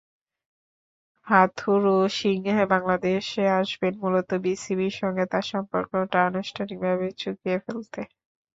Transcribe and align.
হাথুরুসিংহে 1.27 2.63
বাংলাদেশে 2.73 3.43
আসবেন 3.59 3.93
মূলত 4.01 4.29
বিসিবির 4.43 4.93
সঙ্গে 5.01 5.23
তাঁর 5.31 5.45
সম্পর্কটা 5.51 6.19
আনুষ্ঠানিকভাবে 6.29 7.07
চুকিয়ে 7.21 7.57
ফেলতে। 7.65 8.01